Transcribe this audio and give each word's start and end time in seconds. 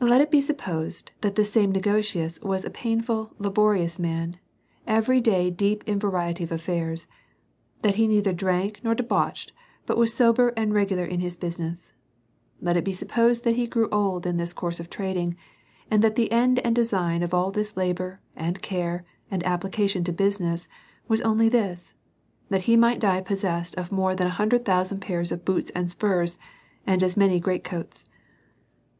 Let 0.00 0.20
it 0.20 0.32
be 0.32 0.40
supposed, 0.40 1.12
that 1.20 1.36
this 1.36 1.52
same 1.52 1.72
Negotius 1.72 2.42
was 2.42 2.64
a 2.64 2.68
painful, 2.70 3.32
laborious 3.38 3.96
man, 3.96 4.38
every 4.88 5.20
day 5.20 5.52
deep 5.52 5.84
in 5.86 5.98
a 5.98 6.00
variety 6.00 6.42
of 6.42 6.50
affairs; 6.50 7.06
that 7.82 7.94
he 7.94 8.08
neither 8.08 8.32
drank 8.32 8.80
nor 8.82 8.96
debauched, 8.96 9.52
but 9.86 9.96
was 9.96 10.12
sober 10.12 10.48
and 10.56 10.74
regular 10.74 11.04
in 11.04 11.20
his 11.20 11.36
business. 11.36 11.92
Let 12.60 12.76
it 12.76 12.82
be 12.82 12.92
supposed 12.92 13.44
that 13.44 13.54
he 13.54 13.68
grew 13.68 13.88
old 13.90 14.26
in 14.26 14.36
this 14.36 14.52
course 14.52 14.80
of 14.80 14.90
trading; 14.90 15.36
and 15.88 16.02
that 16.02 16.16
the 16.16 16.32
end 16.32 16.58
and 16.66 16.74
design 16.74 17.22
of 17.22 17.32
all 17.32 17.52
this 17.52 17.76
labour, 17.76 18.20
and 18.34 18.60
care, 18.62 19.04
and 19.30 19.46
application 19.46 20.02
to 20.02 20.12
business, 20.12 20.66
was 21.06 21.22
only 21.22 21.48
this, 21.48 21.94
that 22.48 22.62
he 22.62 22.76
might 22.76 22.98
die 22.98 23.20
possessed 23.20 23.76
of 23.76 23.92
more 23.92 24.16
than 24.16 24.26
an 24.26 24.32
hundred 24.32 24.64
thousand 24.64 24.98
pairs 24.98 25.30
of 25.30 25.44
boots 25.44 25.70
and 25.72 25.88
spurs, 25.88 26.36
and 26.84 27.00
as 27.04 27.16
many 27.16 27.38
great 27.38 27.62
coats. 27.62 28.06